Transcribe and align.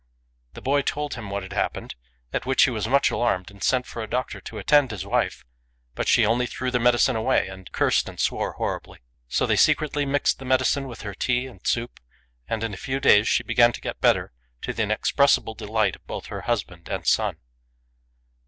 The 0.53 0.63
boy 0.63 0.81
told 0.81 1.13
him 1.13 1.29
what 1.29 1.43
had 1.43 1.53
hap 1.53 1.75
pened, 1.75 1.93
at 2.33 2.43
which 2.47 2.63
he 2.63 2.71
was 2.71 2.87
much 2.87 3.11
alarmed, 3.11 3.51
and 3.51 3.61
sent 3.61 3.85
for 3.85 4.01
a 4.01 4.09
doctor 4.09 4.41
to 4.41 4.57
attend 4.57 4.89
his 4.89 5.05
wife; 5.05 5.45
but 5.93 6.07
she 6.07 6.25
only 6.25 6.47
threw 6.47 6.71
the 6.71 6.79
medi 6.79 6.97
cine 6.97 7.15
away, 7.15 7.47
and 7.47 7.71
cursed 7.71 8.09
and 8.09 8.19
swore 8.19 8.53
horribly. 8.53 8.97
So 9.27 9.45
they 9.45 9.55
secretly 9.55 10.07
mixed 10.07 10.39
the 10.39 10.43
medicine 10.45 10.87
with 10.87 11.01
her 11.03 11.13
tea 11.13 11.45
and 11.45 11.59
soup, 11.67 11.99
and 12.47 12.63
in 12.63 12.73
a 12.73 12.77
few 12.77 12.99
days 12.99 13.27
she 13.27 13.43
began 13.43 13.73
to 13.73 13.79
get 13.79 14.01
better, 14.01 14.31
to 14.63 14.73
the 14.73 14.81
inexpres 14.81 15.37
sible 15.37 15.55
delight 15.55 15.95
of 15.95 16.07
both 16.07 16.25
her 16.33 16.41
husband 16.41 16.89
and 16.89 17.05
son. 17.05 17.37